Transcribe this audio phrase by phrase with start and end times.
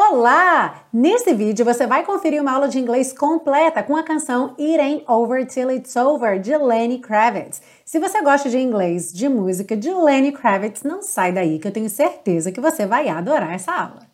[0.00, 0.84] Olá!
[0.92, 5.04] Nesse vídeo você vai conferir uma aula de inglês completa com a canção It Ain't
[5.08, 7.60] Over Till It's Over de Lenny Kravitz.
[7.84, 11.72] Se você gosta de inglês, de música de Lenny Kravitz, não sai daí que eu
[11.72, 14.06] tenho certeza que você vai adorar essa aula.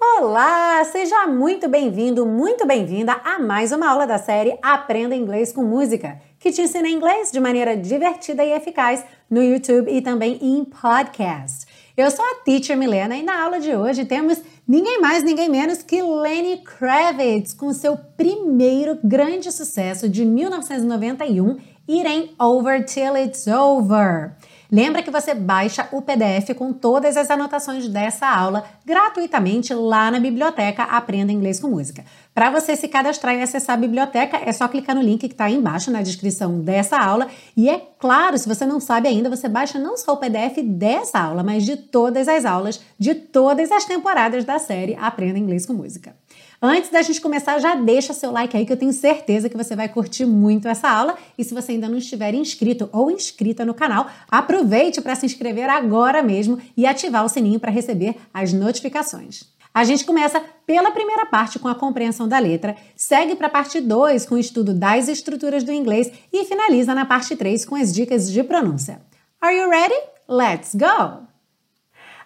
[0.00, 5.62] Olá, seja muito bem-vindo, muito bem-vinda a mais uma aula da série Aprenda Inglês com
[5.62, 10.64] Música, que te ensina inglês de maneira divertida e eficaz no YouTube e também em
[10.64, 11.66] podcast.
[11.96, 15.82] Eu sou a Teacher Milena e na aula de hoje temos ninguém mais, ninguém menos
[15.82, 21.56] que Lenny Kravitz com seu primeiro grande sucesso de 1991,
[21.88, 24.36] It Ain't Over Till It's Over.
[24.70, 30.20] Lembra que você baixa o PDF com todas as anotações dessa aula gratuitamente lá na
[30.20, 32.04] biblioteca Aprenda Inglês com Música.
[32.38, 35.46] Para você se cadastrar e acessar a biblioteca, é só clicar no link que está
[35.46, 37.26] aí embaixo na descrição dessa aula.
[37.56, 41.18] E é claro, se você não sabe ainda, você baixa não só o PDF dessa
[41.18, 45.72] aula, mas de todas as aulas de todas as temporadas da série Aprenda Inglês com
[45.72, 46.14] Música.
[46.62, 49.74] Antes da gente começar, já deixa seu like aí que eu tenho certeza que você
[49.74, 51.16] vai curtir muito essa aula.
[51.36, 55.68] E se você ainda não estiver inscrito ou inscrita no canal, aproveite para se inscrever
[55.68, 59.57] agora mesmo e ativar o sininho para receber as notificações.
[59.78, 63.80] A gente começa pela primeira parte com a compreensão da letra, segue para a parte
[63.80, 67.94] 2 com o estudo das estruturas do inglês e finaliza na parte 3 com as
[67.94, 69.00] dicas de pronúncia.
[69.40, 69.94] Are you ready?
[70.28, 71.28] Let's go!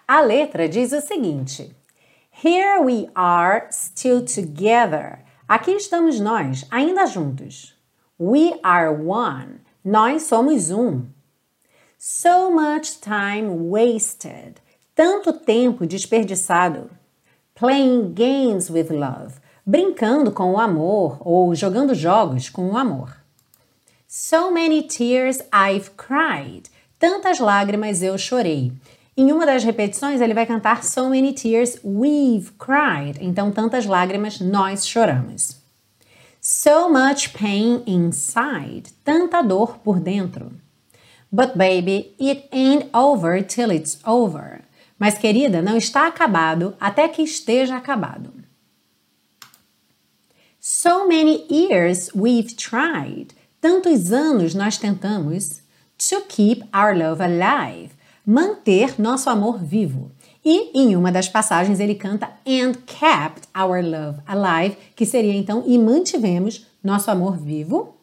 [0.07, 1.75] A letra diz o seguinte:
[2.43, 5.19] Here we are still together.
[5.47, 7.75] Aqui estamos nós, ainda juntos.
[8.19, 9.61] We are one.
[9.85, 11.03] Nós somos um.
[11.99, 14.55] So much time wasted.
[14.95, 16.89] Tanto tempo desperdiçado.
[17.55, 19.35] Playing games with love.
[19.63, 23.15] Brincando com o amor ou jogando jogos com o amor.
[24.07, 26.63] So many tears I've cried.
[26.97, 28.71] Tantas lágrimas eu chorei.
[29.15, 33.19] Em uma das repetições, ele vai cantar So many tears we've cried.
[33.21, 35.55] Então, tantas lágrimas nós choramos.
[36.41, 38.91] So much pain inside.
[39.03, 40.51] Tanta dor por dentro.
[41.31, 44.61] But baby, it ain't over till it's over.
[45.03, 48.31] Mas querida, não está acabado até que esteja acabado.
[50.61, 53.35] So many years we've tried.
[53.59, 55.61] Tantos anos nós tentamos
[55.97, 57.89] to keep our love alive
[58.25, 60.09] manter nosso amor vivo.
[60.41, 65.65] E em uma das passagens ele canta And kept our love alive, que seria então
[65.67, 67.93] e mantivemos nosso amor vivo.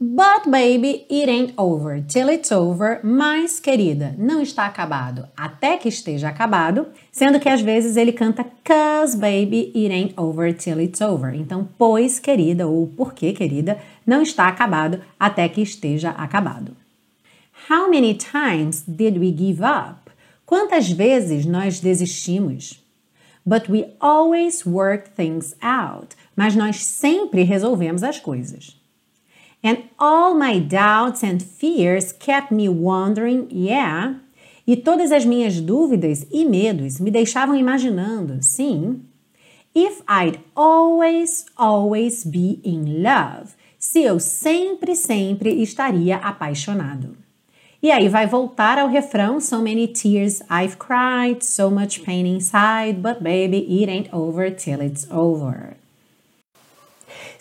[0.00, 3.00] But baby, it ain't over till it's over.
[3.02, 8.46] Mas querida, não está acabado até que esteja acabado, sendo que às vezes ele canta
[8.62, 11.34] cause baby, it ain't over till it's over.
[11.34, 13.76] Então, pois querida ou porque querida,
[14.06, 16.76] não está acabado até que esteja acabado.
[17.68, 20.12] How many times did we give up?
[20.46, 22.80] Quantas vezes nós desistimos?
[23.44, 26.14] But we always work things out.
[26.36, 28.77] Mas nós sempre resolvemos as coisas.
[29.62, 34.14] And all my doubts and fears kept me wondering, yeah.
[34.66, 39.00] E todas as minhas dúvidas e medos me deixavam imaginando, sim.
[39.74, 43.54] If I'd always, always be in love.
[43.78, 47.16] Se eu sempre, sempre estaria apaixonado.
[47.80, 53.00] E aí vai voltar ao refrão: So many tears I've cried, so much pain inside,
[53.00, 55.76] but baby, it ain't over till it's over.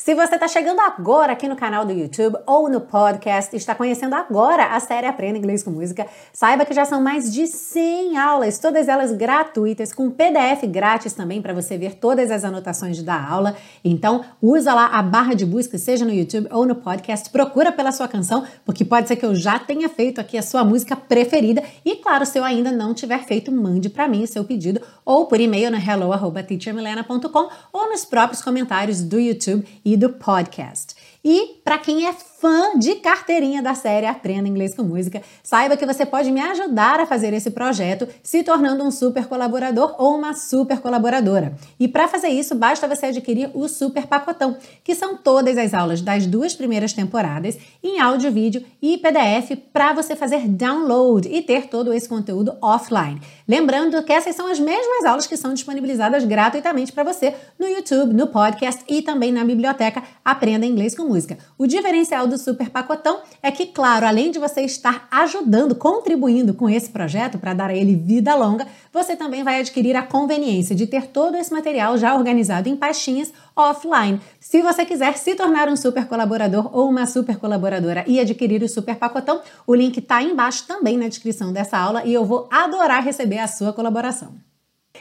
[0.07, 4.15] Se você está chegando agora aqui no canal do YouTube ou no podcast, está conhecendo
[4.15, 8.57] agora a série Aprenda Inglês com Música, saiba que já são mais de 100 aulas,
[8.57, 13.57] todas elas gratuitas, com PDF grátis também para você ver todas as anotações da aula.
[13.83, 17.91] Então, usa lá a barra de busca, seja no YouTube ou no podcast, procura pela
[17.91, 21.61] sua canção, porque pode ser que eu já tenha feito aqui a sua música preferida.
[21.83, 25.25] E claro, se eu ainda não tiver feito, mande para mim o seu pedido ou
[25.25, 30.95] por e-mail no hello@teachermilena.com ou nos próprios comentários do YouTube e do podcast.
[31.23, 35.85] E para quem é fã de carteirinha da série Aprenda Inglês com Música, saiba que
[35.85, 40.33] você pode me ajudar a fazer esse projeto se tornando um super colaborador ou uma
[40.33, 41.57] super colaboradora.
[41.79, 46.01] E para fazer isso, basta você adquirir o Super Pacotão, que são todas as aulas
[46.01, 51.67] das duas primeiras temporadas em áudio, vídeo e PDF para você fazer download e ter
[51.67, 53.19] todo esse conteúdo offline.
[53.47, 58.13] Lembrando que essas são as mesmas aulas que são disponibilizadas gratuitamente para você no YouTube,
[58.13, 61.37] no podcast e também na biblioteca Aprenda Inglês com Música.
[61.57, 66.69] O diferencial do Super Pacotão é que, claro, além de você estar ajudando, contribuindo com
[66.69, 70.85] esse projeto para dar a ele vida longa, você também vai adquirir a conveniência de
[70.85, 74.19] ter todo esse material já organizado em pastinhas offline.
[74.41, 78.69] Se você quiser se tornar um super colaborador ou uma super colaboradora e adquirir o
[78.69, 83.03] Super Pacotão, o link está embaixo também na descrição dessa aula e eu vou adorar
[83.03, 84.35] receber a sua colaboração.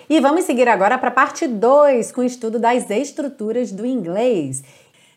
[0.08, 4.62] E vamos seguir agora para a parte 2 com o estudo das estruturas do inglês.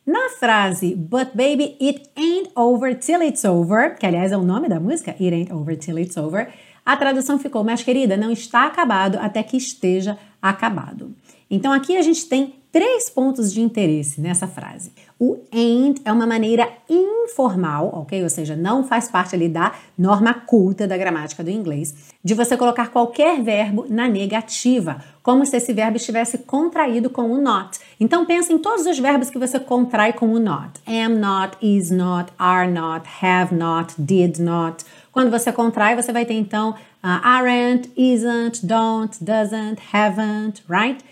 [0.06, 4.68] Na frase But baby, it ain't over till it's over, que aliás é o nome
[4.68, 6.48] da música, It ain't over till it's over,
[6.90, 11.14] a tradução ficou, mas querida, não está acabado até que esteja acabado.
[11.48, 14.92] Então aqui a gente tem três pontos de interesse nessa frase.
[15.20, 18.24] O ain't é uma maneira informal, ok?
[18.24, 21.94] Ou seja, não faz parte ali da norma culta da gramática do inglês,
[22.24, 27.40] de você colocar qualquer verbo na negativa, como se esse verbo estivesse contraído com o
[27.40, 27.80] not.
[28.00, 30.80] Então pensa em todos os verbos que você contrai com o not.
[30.88, 34.84] Am not, is not, are not, have not, did not.
[35.12, 36.76] Quando você contrai, você vai ter então uh,
[37.24, 41.04] aren't, isn't, don't, doesn't, haven't, right?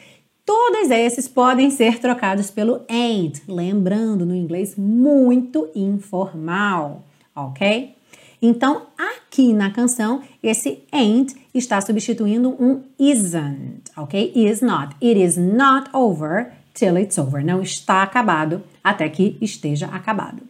[0.45, 7.03] Todos esses podem ser trocados pelo ain't, lembrando no inglês muito informal,
[7.35, 7.97] ok?
[8.41, 14.31] Então, aqui na canção, esse ain't está substituindo um isn't, ok?
[14.35, 14.95] Is not.
[15.01, 17.43] It is not over till it's over.
[17.43, 20.43] Não está acabado até que esteja acabado.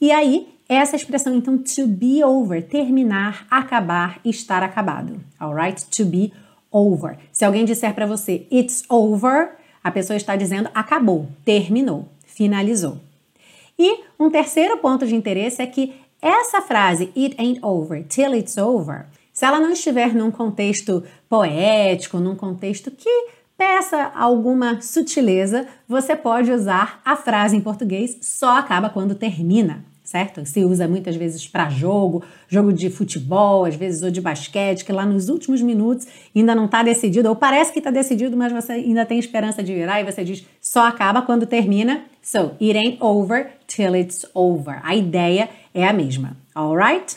[0.00, 5.84] E aí, essa expressão, então, to be over, terminar, acabar, estar acabado, alright?
[5.84, 6.32] To be
[6.70, 7.18] over.
[7.32, 9.50] Se alguém disser para você it's over,
[9.82, 12.98] a pessoa está dizendo acabou, terminou, finalizou.
[13.78, 18.56] E um terceiro ponto de interesse é que essa frase it ain't over till it's
[18.56, 23.28] over, se ela não estiver num contexto poético, num contexto que
[23.58, 30.44] peça alguma sutileza, você pode usar a frase em português só acaba quando termina certo?
[30.44, 34.92] Se usa muitas vezes para jogo, jogo de futebol, às vezes ou de basquete, que
[34.92, 36.06] lá nos últimos minutos
[36.36, 39.74] ainda não está decidido, ou parece que está decidido, mas você ainda tem esperança de
[39.74, 42.04] virar e você diz só acaba quando termina.
[42.22, 44.80] So, it ain't over till it's over.
[44.82, 47.16] A ideia é a mesma, alright?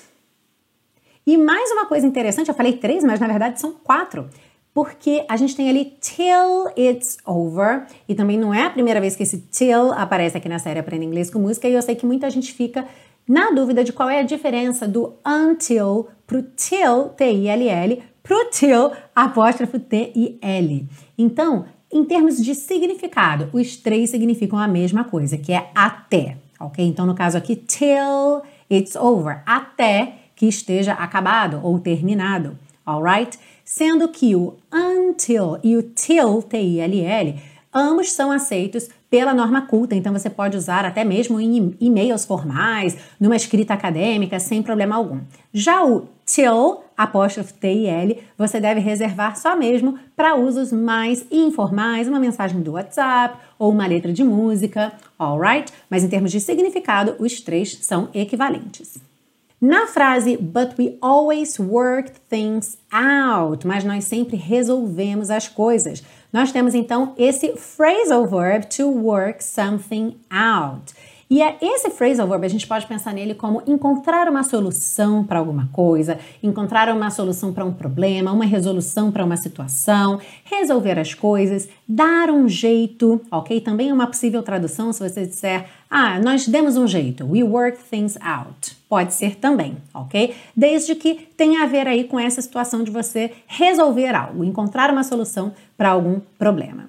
[1.25, 4.29] E mais uma coisa interessante, eu falei três, mas na verdade são quatro
[4.77, 9.15] porque a gente tem ali till it's over, e também não é a primeira vez
[9.15, 12.05] que esse till aparece aqui na série Aprenda Inglês com Música, e eu sei que
[12.05, 12.85] muita gente fica
[13.27, 19.79] na dúvida de qual é a diferença do until pro till, T-I-L-L, pro till, apóstrofo
[19.79, 20.87] T-I-L.
[21.17, 26.85] Então, em termos de significado, os três significam a mesma coisa, que é até, ok?
[26.85, 33.39] Então, no caso aqui, till it's over, até que esteja acabado ou terminado, alright?
[33.67, 37.35] Sendo que o until e o till, T-I-L-L,
[37.73, 42.97] ambos são aceitos pela norma culta, então você pode usar até mesmo em e-mails formais,
[43.19, 45.19] numa escrita acadêmica, sem problema algum.
[45.51, 52.21] Já o till, apóstrofe T-I-L, você deve reservar só mesmo para usos mais informais, uma
[52.21, 55.73] mensagem do WhatsApp ou uma letra de música, alright?
[55.89, 58.97] Mas em termos de significado, os três são equivalentes.
[59.59, 66.03] Na frase But we always work things out, mas nós sempre resolvemos as coisas.
[66.31, 70.93] Nós temos então esse phrasal verb to work something out.
[71.29, 75.39] E é esse phrasal verb, a gente pode pensar nele como encontrar uma solução para
[75.39, 81.13] alguma coisa, encontrar uma solução para um problema, uma resolução para uma situação, resolver as
[81.13, 83.59] coisas, dar um jeito, ok?
[83.59, 87.77] Também é uma possível tradução se você disser, ah, nós demos um jeito, we work
[87.89, 88.77] things out.
[88.87, 90.33] Pode ser também, ok?
[90.55, 95.03] Desde que tenha a ver aí com essa situação de você resolver algo, encontrar uma
[95.03, 96.85] solução para algum problema.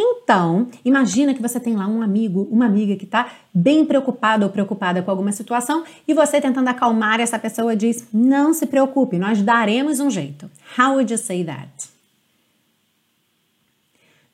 [0.00, 4.52] Então, imagina que você tem lá um amigo, uma amiga que está bem preocupada ou
[4.52, 9.42] preocupada com alguma situação e você tentando acalmar essa pessoa diz: Não se preocupe, nós
[9.42, 10.48] daremos um jeito.
[10.78, 11.88] How would you say that?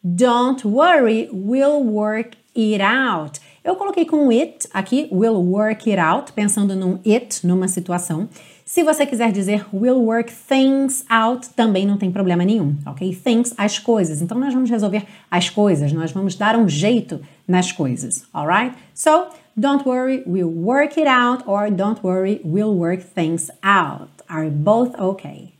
[0.02, 3.40] Don't worry, we'll work it out.
[3.64, 8.28] Eu coloquei com it aqui, we'll work it out, pensando num it, numa situação.
[8.64, 13.14] Se você quiser dizer we'll work things out, também não tem problema nenhum, ok?
[13.14, 14.22] Things, as coisas.
[14.22, 18.74] Então nós vamos resolver as coisas, nós vamos dar um jeito nas coisas, alright?
[18.94, 24.08] So, don't worry, we'll work it out, or don't worry, we'll work things out.
[24.30, 25.52] Are both okay?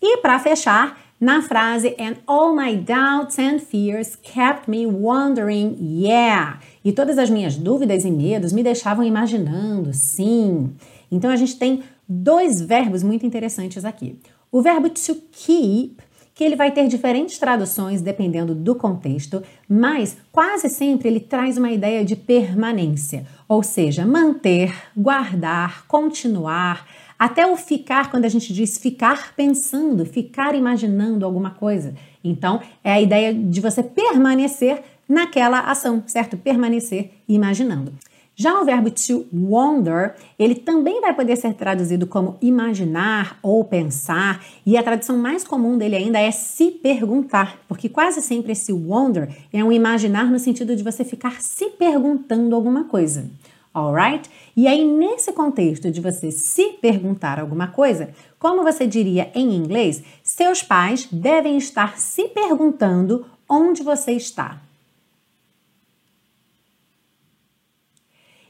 [0.00, 6.60] E para fechar, na frase And all my doubts and fears kept me wondering, yeah.
[6.82, 10.74] E todas as minhas dúvidas e medos me deixavam imaginando, sim.
[11.10, 14.18] Então a gente tem dois verbos muito interessantes aqui.
[14.50, 15.96] O verbo to keep,
[16.34, 21.70] que ele vai ter diferentes traduções dependendo do contexto, mas quase sempre ele traz uma
[21.70, 23.26] ideia de permanência.
[23.48, 26.86] ou seja, manter, guardar, continuar,
[27.18, 31.94] até o ficar, quando a gente diz ficar pensando, ficar imaginando alguma coisa.
[32.22, 36.36] Então, é a ideia de você permanecer naquela ação, certo?
[36.36, 37.92] Permanecer imaginando.
[38.38, 44.44] Já o verbo to wonder, ele também vai poder ser traduzido como imaginar ou pensar,
[44.66, 49.34] e a tradução mais comum dele ainda é se perguntar, porque quase sempre esse wonder
[49.50, 53.24] é um imaginar no sentido de você ficar se perguntando alguma coisa.
[53.72, 54.28] Alright?
[54.54, 60.02] E aí, nesse contexto de você se perguntar alguma coisa, como você diria em inglês,
[60.22, 64.60] seus pais devem estar se perguntando onde você está.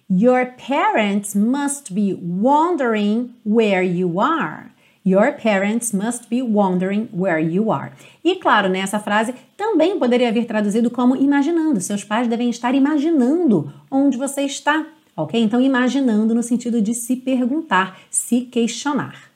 [0.08, 4.70] Your parents must be wondering where you are.
[5.04, 7.90] Your parents must be wondering where you are.
[8.24, 11.80] E claro, nessa frase também poderia vir traduzido como imaginando.
[11.80, 14.86] Seus pais devem estar imaginando onde você está,
[15.16, 15.40] ok?
[15.40, 19.35] Então, imaginando no sentido de se perguntar, se questionar.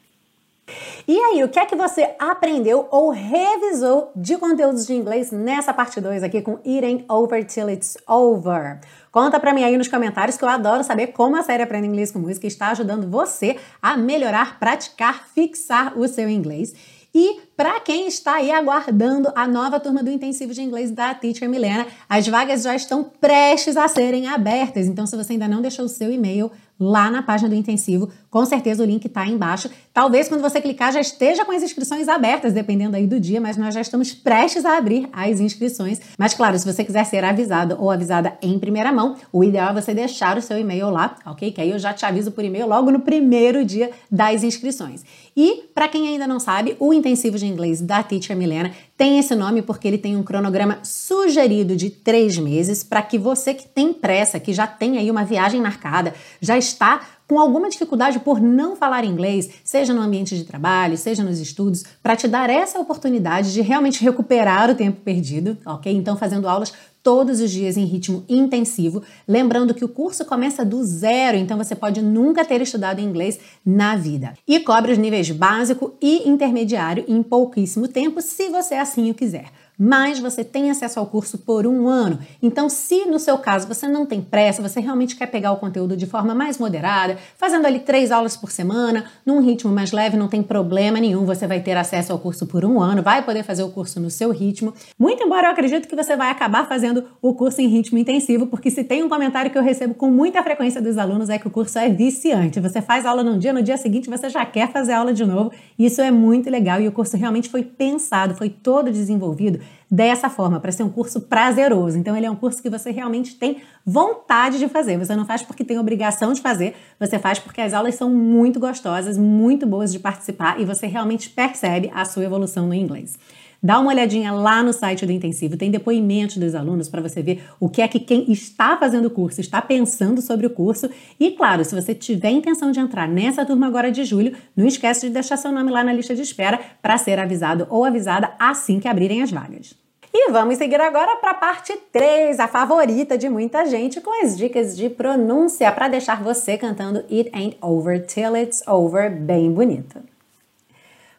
[1.06, 5.72] E aí, o que é que você aprendeu ou revisou de conteúdos de inglês nessa
[5.72, 8.78] parte 2 aqui com Ain't Over Till It's Over?
[9.10, 12.12] Conta pra mim aí nos comentários que eu adoro saber como a série Aprenda Inglês
[12.12, 16.72] com Música está ajudando você a melhorar, praticar, fixar o seu inglês.
[17.12, 21.48] E para quem está aí aguardando a nova turma do intensivo de inglês da Teacher
[21.48, 24.86] Milena, as vagas já estão prestes a serem abertas.
[24.86, 28.08] Então, se você ainda não deixou o seu e-mail, lá na página do intensivo.
[28.30, 29.68] Com certeza o link está aí embaixo.
[29.92, 33.58] Talvez quando você clicar já esteja com as inscrições abertas, dependendo aí do dia, mas
[33.58, 36.00] nós já estamos prestes a abrir as inscrições.
[36.16, 39.80] Mas claro, se você quiser ser avisado ou avisada em primeira mão, o ideal é
[39.80, 41.52] você deixar o seu e-mail lá, ok?
[41.52, 45.04] Que aí eu já te aviso por e-mail logo no primeiro dia das inscrições.
[45.36, 49.34] E para quem ainda não sabe, o intensivo de inglês da Teacher Milena tem esse
[49.34, 53.94] nome porque ele tem um cronograma sugerido de três meses para que você que tem
[53.94, 57.00] pressa, que já tem aí uma viagem marcada, já está
[57.30, 61.84] com alguma dificuldade por não falar inglês, seja no ambiente de trabalho, seja nos estudos,
[62.02, 65.94] para te dar essa oportunidade de realmente recuperar o tempo perdido, ok?
[65.94, 66.72] Então, fazendo aulas
[67.04, 69.04] todos os dias em ritmo intensivo.
[69.28, 73.94] Lembrando que o curso começa do zero, então você pode nunca ter estudado inglês na
[73.94, 74.34] vida.
[74.44, 79.52] E cobre os níveis básico e intermediário em pouquíssimo tempo, se você assim o quiser
[79.80, 82.18] mas você tem acesso ao curso por um ano.
[82.42, 85.96] Então, se no seu caso você não tem pressa, você realmente quer pegar o conteúdo
[85.96, 90.28] de forma mais moderada, fazendo ali três aulas por semana, num ritmo mais leve, não
[90.28, 93.62] tem problema nenhum, você vai ter acesso ao curso por um ano, vai poder fazer
[93.62, 94.74] o curso no seu ritmo.
[94.98, 98.70] Muito embora eu acredito que você vai acabar fazendo o curso em ritmo intensivo, porque
[98.70, 101.50] se tem um comentário que eu recebo com muita frequência dos alunos é que o
[101.50, 102.60] curso é viciante.
[102.60, 105.50] Você faz aula num dia, no dia seguinte você já quer fazer aula de novo.
[105.78, 109.58] Isso é muito legal e o curso realmente foi pensado, foi todo desenvolvido
[109.90, 111.98] dessa forma, para ser um curso prazeroso.
[111.98, 114.96] Então, ele é um curso que você realmente tem vontade de fazer.
[114.98, 118.60] Você não faz porque tem obrigação de fazer, você faz porque as aulas são muito
[118.60, 123.18] gostosas, muito boas de participar e você realmente percebe a sua evolução no inglês.
[123.62, 127.44] Dá uma olhadinha lá no site do Intensivo, tem depoimentos dos alunos para você ver
[127.60, 130.88] o que é que quem está fazendo o curso está pensando sobre o curso.
[131.18, 135.06] E claro, se você tiver intenção de entrar nessa turma agora de julho, não esquece
[135.06, 138.80] de deixar seu nome lá na lista de espera para ser avisado ou avisada assim
[138.80, 139.74] que abrirem as vagas.
[140.12, 144.36] E vamos seguir agora para a parte 3, a favorita de muita gente, com as
[144.36, 150.00] dicas de pronúncia para deixar você cantando It Ain't Over Till It's Over bem bonito.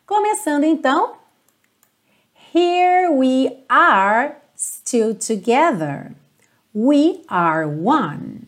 [0.05, 1.20] Começando então,
[2.53, 6.11] Here we are still together.
[6.75, 8.41] We are one.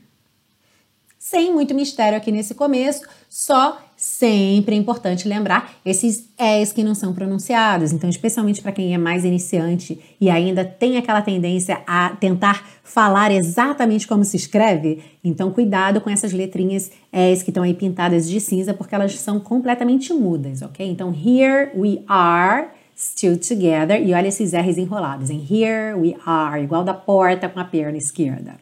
[1.17, 6.93] Sem muito mistério aqui nesse começo, só sempre é importante lembrar esses és que não
[6.93, 7.93] são pronunciados.
[7.93, 13.31] Então, especialmente para quem é mais iniciante e ainda tem aquela tendência a tentar falar
[13.31, 18.41] exatamente como se escreve, então cuidado com essas letrinhas és que estão aí pintadas de
[18.41, 20.85] cinza, porque elas são completamente mudas, ok?
[20.85, 23.99] Então, here we are still together.
[23.99, 25.29] E olha esses R's enrolados.
[25.29, 28.55] Em here we are, igual da porta com a perna esquerda.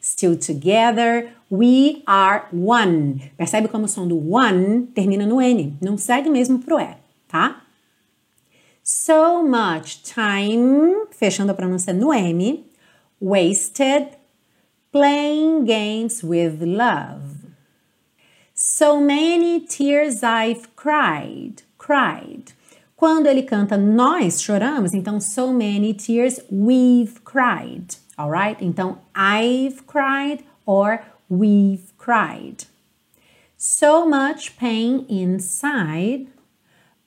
[0.00, 3.30] Still together, we are one.
[3.36, 6.96] Percebe como o som do one termina no N, não segue mesmo pro E,
[7.28, 7.62] tá?
[8.82, 12.64] So much time, fechando a pronúncia no M,
[13.20, 14.08] wasted
[14.90, 17.46] playing games with love.
[18.54, 22.52] So many tears I've cried, cried.
[22.96, 28.64] Quando ele canta nós choramos, então so many tears we've cried, alright?
[28.64, 32.66] Então I've cried or we've cried.
[33.56, 36.26] So much pain inside,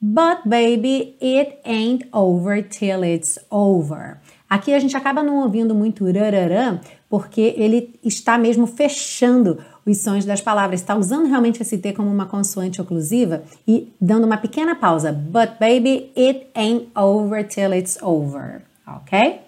[0.02, 4.22] but baby, it ain't over till it's over.
[4.50, 10.26] Aqui a gente acaba não ouvindo muito rararã, porque ele está mesmo fechando os sons
[10.26, 14.76] das palavras, está usando realmente esse T como uma consoante oclusiva e dando uma pequena
[14.76, 15.12] pausa.
[15.12, 18.64] But baby, it ain't over till it's over.
[18.88, 19.42] Ok?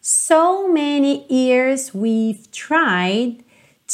[0.00, 3.44] So many years we've tried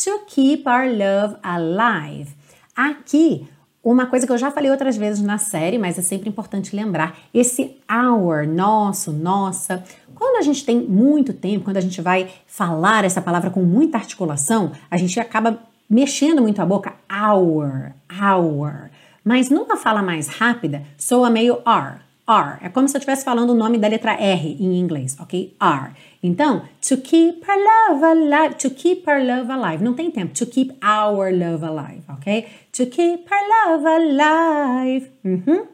[0.05, 2.35] to keep our love alive.
[2.77, 3.49] Aqui,
[3.83, 7.17] uma coisa que eu já falei outras vezes na série, mas é sempre importante lembrar:
[7.35, 9.83] esse our, nosso, nossa.
[10.15, 13.99] Quando a gente tem muito tempo, quando a gente vai falar essa palavra com muita
[13.99, 15.59] articulação, a gente acaba
[15.91, 16.95] mexendo muito a boca.
[17.11, 18.91] Our, our.
[19.25, 22.03] Mas numa fala mais rápida, soa meio are.
[22.29, 22.59] R.
[22.62, 25.57] É como se eu estivesse falando o nome da letra R em inglês, ok?
[25.61, 25.93] R.
[26.23, 29.83] Então, to keep our love alive, to keep our love alive.
[29.83, 30.33] Não tem tempo.
[30.35, 32.47] To keep our love alive, ok?
[32.73, 35.11] To keep our love alive.
[35.25, 35.67] Uhum.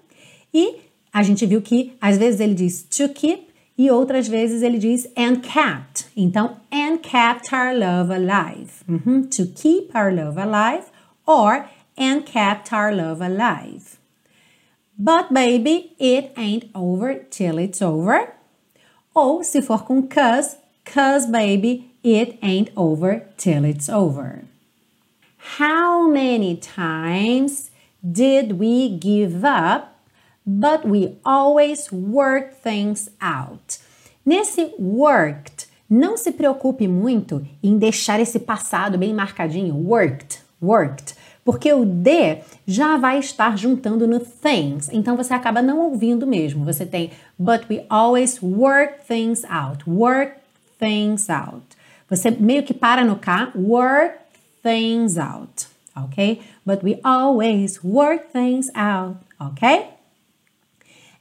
[0.54, 0.76] E
[1.12, 5.06] a gente viu que às vezes ele diz to keep e outras vezes ele diz
[5.14, 6.06] and kept.
[6.16, 8.82] Então, and kept our love alive.
[8.88, 9.28] Uhum.
[9.28, 10.86] To keep our love alive
[11.26, 11.66] or
[11.98, 13.98] and kept our love alive.
[14.98, 18.37] But baby, it ain't over till it's over.
[19.20, 24.44] Ou se for com cuz, cuz baby, it ain't over till it's over.
[25.58, 29.88] How many times did we give up,
[30.46, 33.78] but we always work things out?
[34.24, 39.74] Nesse worked, não se preocupe muito em deixar esse passado bem marcadinho.
[39.74, 41.16] Worked, worked
[41.48, 46.62] porque o D já vai estar juntando no things, então você acaba não ouvindo mesmo.
[46.66, 50.34] Você tem but we always work things out, work
[50.78, 51.64] things out.
[52.10, 54.18] Você meio que para no K, work
[54.62, 56.38] things out, ok?
[56.66, 59.86] But we always work things out, ok?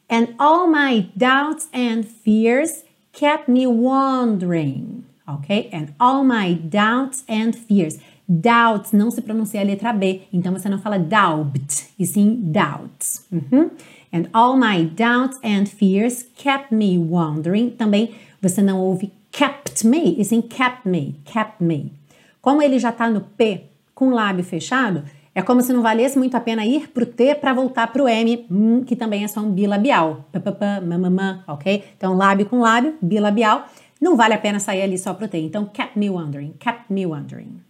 [0.09, 5.69] And all my doubts and fears kept me wondering, ok?
[5.71, 7.97] And all my doubts and fears.
[8.27, 13.25] Doubts não se pronuncia a letra B, então você não fala doubt, e sim doubts.
[13.31, 13.69] Uhum.
[14.13, 17.69] And all my doubts and fears kept me wondering.
[17.69, 21.93] Também você não ouve kept me, e sim kept me, kept me.
[22.41, 23.63] Como ele já está no P
[23.95, 25.03] com o lábio fechado,
[25.33, 28.03] é como se não valesse muito a pena ir para o T para voltar para
[28.03, 30.25] o M, hum, que também é só um bilabial.
[30.31, 31.83] Papapá, mamamã, ok?
[31.95, 33.67] Então, lábio com lábio, bilabial.
[34.01, 35.37] Não vale a pena sair ali só para o T.
[35.37, 37.66] Então, kept me wondering, kept me wondering.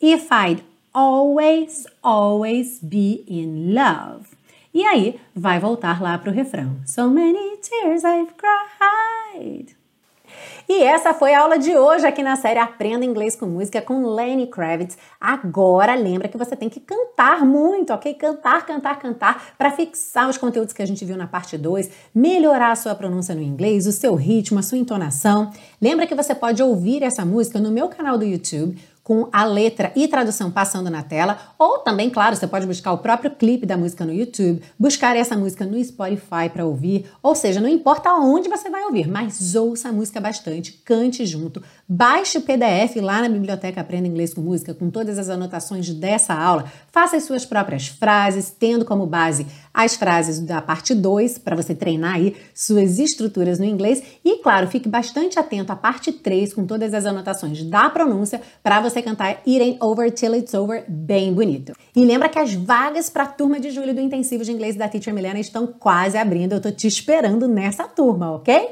[0.00, 0.62] If I'd
[0.94, 4.28] always, always be in love.
[4.72, 6.76] E aí vai voltar lá para o refrão.
[6.86, 9.76] So many tears I've cried.
[10.68, 14.06] E essa foi a aula de hoje aqui na série Aprenda Inglês com Música com
[14.06, 14.98] Lenny Kravitz.
[15.20, 18.14] Agora lembra que você tem que cantar muito, ok?
[18.14, 22.70] Cantar, cantar, cantar para fixar os conteúdos que a gente viu na parte 2, melhorar
[22.70, 25.50] a sua pronúncia no inglês, o seu ritmo, a sua entonação.
[25.80, 29.90] Lembra que você pode ouvir essa música no meu canal do YouTube com a letra
[29.96, 33.74] e tradução passando na tela, ou também, claro, você pode buscar o próprio clipe da
[33.74, 38.50] música no YouTube, buscar essa música no Spotify para ouvir, ou seja, não importa onde
[38.50, 43.30] você vai ouvir, mas ouça a música bastante, cante junto, baixe o PDF lá na
[43.30, 47.88] biblioteca Aprenda Inglês com Música com todas as anotações dessa aula, faça as suas próprias
[47.88, 49.46] frases, tendo como base
[49.78, 54.66] as frases da parte 2 para você treinar aí suas estruturas no inglês e, claro,
[54.66, 59.40] fique bastante atento à parte 3 com todas as anotações da pronúncia para você cantar
[59.46, 61.74] It Ain't Over Till It's Over bem bonito.
[61.94, 64.88] E lembra que as vagas para a turma de julho do intensivo de inglês da
[64.88, 66.54] Teacher Milena estão quase abrindo.
[66.54, 68.70] Eu tô te esperando nessa turma, ok?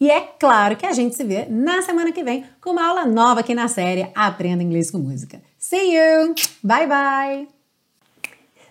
[0.00, 3.04] E é claro que a gente se vê na semana que vem com uma aula
[3.04, 5.42] nova aqui na série Aprenda Inglês com Música.
[5.58, 6.34] See you!
[6.64, 7.59] Bye bye!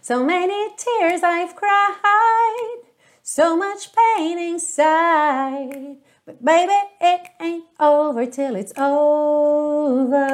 [0.10, 2.78] So many tears I've cried,
[3.22, 5.98] so much pain inside.
[6.26, 10.26] But baby, it ain't over till it's over.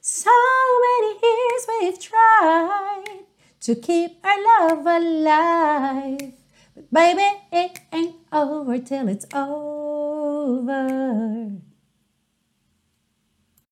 [0.00, 0.32] So
[0.84, 3.20] many years we've tried
[3.60, 6.32] to keep our love alive.
[6.74, 10.82] But baby, it ain't over till it's over.